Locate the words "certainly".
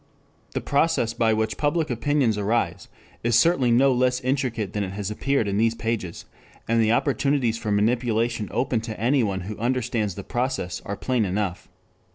3.37-3.69